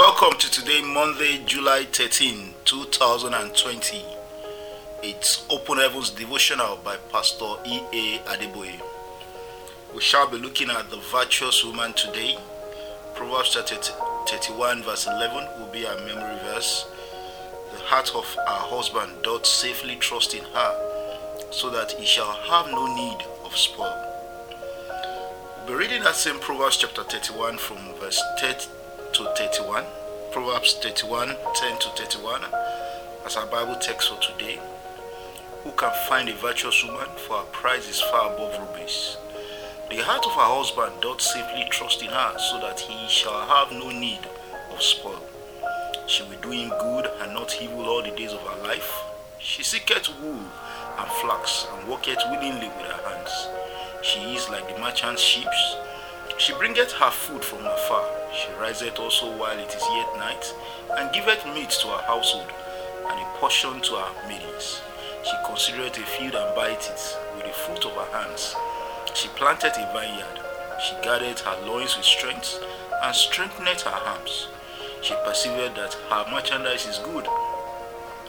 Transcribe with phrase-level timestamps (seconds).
[0.00, 4.02] Welcome to today, Monday, July 13, 2020.
[5.02, 8.16] It's Open Heavens Devotional by Pastor E.A.
[8.20, 8.80] Adeboye.
[9.94, 12.38] We shall be looking at the virtuous woman today.
[13.14, 16.86] Proverbs 31, verse 11 will be our memory verse.
[17.72, 22.70] The heart of our husband doth safely trust in her, so that he shall have
[22.70, 23.94] no need of spoil.
[25.58, 28.79] We'll be reading that same Proverbs chapter 31 from verse 30
[29.12, 29.84] to 31.
[30.30, 32.42] Proverbs 31, 10 to 31
[33.26, 34.58] as our Bible text for today.
[35.64, 37.08] Who can find a virtuous woman?
[37.26, 39.16] For her price is far above rubies.
[39.90, 43.72] The heart of her husband doth safely trust in her, so that he shall have
[43.72, 44.20] no need
[44.72, 45.22] of spoil.
[46.06, 48.92] She will do him good and not evil all the days of her life.
[49.38, 50.44] She seeketh wool
[50.98, 53.48] and flax, and worketh willingly with her hands.
[54.02, 55.76] She is like the merchant's ships.
[56.38, 58.19] She bringeth her food from afar.
[58.32, 60.54] She riseth also while it is yet night,
[60.96, 62.52] and giveth meat to her household,
[63.08, 64.80] and a portion to her maidens.
[65.24, 68.54] She considereth a field and buyeth it with the fruit of her hands.
[69.14, 70.40] She planteth a vineyard.
[70.80, 72.58] She guardeth her loins with strength,
[73.02, 74.48] and strengtheneth her arms.
[75.02, 77.26] She perceiveth that her merchandise is good.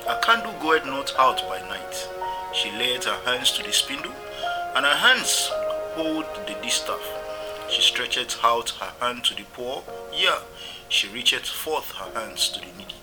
[0.08, 2.10] Her candle goeth not out by night.
[2.54, 4.14] She layeth her hands to the spindle,
[4.76, 5.50] and her hands
[5.96, 7.21] hold the distaff.
[7.72, 9.84] She stretcheth out her hand to the poor,
[10.14, 10.40] yea,
[10.90, 12.96] she reacheth forth her hands to the needy.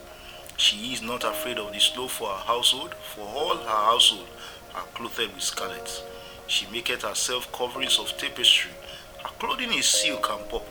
[0.59, 4.29] She is not afraid of the slow for her household, for all her household
[4.75, 6.03] are clothed with scarlet.
[6.47, 8.73] She maketh herself coverings of tapestry.
[9.23, 10.67] Her clothing is silk and purple.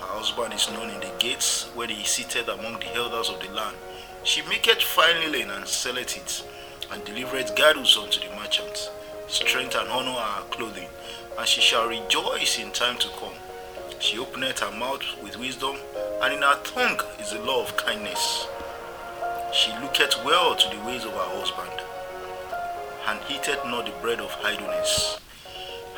[0.00, 3.40] Her husband is known in the gates, where he is seated among the elders of
[3.40, 3.76] the land.
[4.24, 6.44] She maketh fine linen and selleth it,
[6.92, 8.90] and delivereth girdles unto the merchants.
[9.34, 10.86] Strength and honor are her clothing,
[11.36, 13.34] and she shall rejoice in time to come.
[13.98, 15.74] She openeth her mouth with wisdom,
[16.22, 18.46] and in her tongue is the law of kindness.
[19.52, 21.80] She looketh well to the ways of her husband,
[23.08, 25.18] and eateth not the bread of idleness.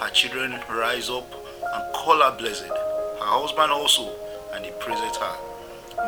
[0.01, 1.31] Her children rise up
[1.75, 4.17] and call her blessed, her husband also,
[4.55, 5.37] and he praiseth her.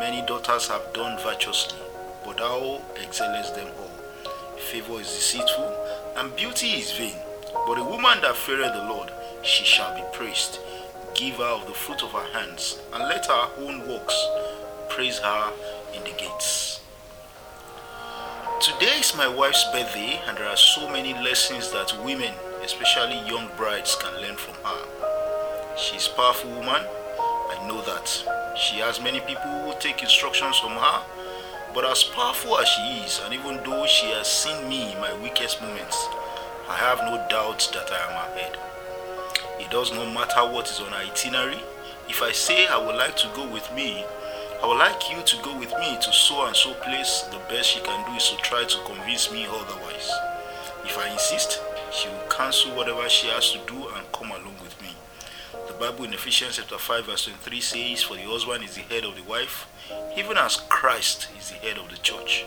[0.00, 1.78] Many daughters have done virtuously,
[2.25, 3.91] but thou excellest them all.
[4.56, 5.77] Favor is deceitful,
[6.19, 7.15] and beauty is vain.
[7.67, 9.11] But a woman that feareth the Lord,
[9.43, 10.59] she shall be praised.
[11.15, 14.17] Give her of the fruit of her hands, and let her own works
[14.89, 15.53] praise her
[15.95, 16.81] in the gates.
[18.61, 23.49] Today is my wife's birthday, and there are so many lessons that women, especially young
[23.56, 25.77] brides, can learn from her.
[25.77, 26.83] She is a powerful woman,
[27.50, 28.09] I know that.
[28.59, 31.03] She has many people who take instructions from her,
[31.75, 35.12] but as powerful as she is, and even though she has seen me in my
[35.23, 35.97] weakest moments,
[36.69, 38.59] I have no doubt that I am ahead.
[39.61, 41.61] It does not matter what is on her itinerary.
[42.09, 44.05] If I say I would like to go with me,
[44.62, 47.23] I would like you to go with me to so and so place.
[47.31, 50.11] The best she can do is to try to convince me otherwise.
[50.85, 51.61] If I insist,
[51.93, 54.33] she will cancel whatever she has to do and come
[55.78, 59.15] Bible in Ephesians chapter 5 verse 23 says, For the husband is the head of
[59.15, 59.69] the wife,
[60.16, 62.44] even as Christ is the head of the church.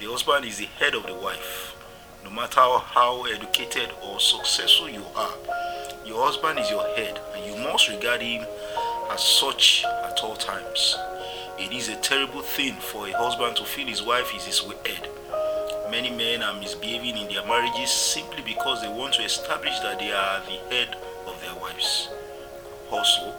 [0.00, 1.76] The husband is the head of the wife.
[2.24, 5.34] No matter how educated or successful you are,
[6.06, 8.46] your husband is your head and you must regard him
[9.10, 10.96] as such at all times.
[11.58, 15.10] It is a terrible thing for a husband to feel his wife is his head.
[15.90, 20.12] Many men are misbehaving in their marriages simply because they want to establish that they
[20.12, 20.96] are the head
[21.26, 22.08] of their wives.
[22.90, 23.34] Also,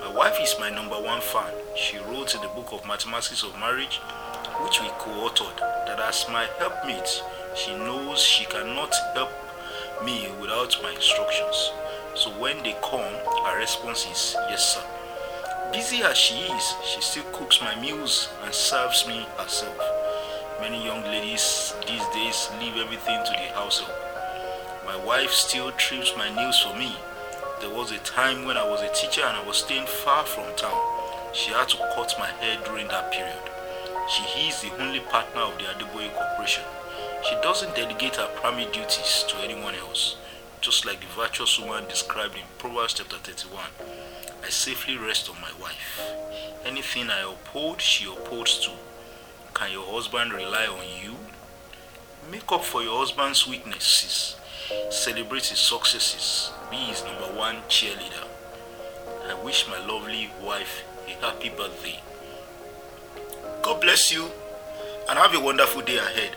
[0.00, 1.52] my wife is my number one fan.
[1.76, 3.96] She wrote in the book of Mathematics of Marriage,
[4.62, 5.56] which we co authored,
[5.86, 7.22] that as my helpmate,
[7.54, 9.30] she knows she cannot help
[10.04, 11.72] me without my instructions.
[12.14, 13.14] So when they come,
[13.46, 14.84] her response is, Yes, sir.
[15.72, 19.78] Busy as she is, she still cooks my meals and serves me herself.
[20.60, 23.96] Many young ladies these days leave everything to the household.
[24.84, 26.96] My wife still trims my nails for me.
[27.60, 30.44] There was a time when I was a teacher and I was staying far from
[30.56, 30.80] town.
[31.34, 33.36] She had to cut my hair during that period.
[34.08, 36.64] She is the only partner of the Adeboye Corporation.
[37.28, 40.16] She doesn't delegate her primary duties to anyone else,
[40.62, 43.62] just like the virtuous woman described in Proverbs chapter 31.
[44.42, 46.00] I safely rest on my wife.
[46.64, 48.72] Anything I uphold, she upholds too.
[49.52, 51.16] Can your husband rely on you?
[52.28, 54.36] Make up for your husband's weaknesses.
[54.90, 56.52] Celebrate his successes.
[56.70, 58.26] Be his number one cheerleader.
[59.28, 62.00] I wish my lovely wife a happy birthday.
[63.62, 64.28] God bless you
[65.08, 66.36] and have a wonderful day ahead.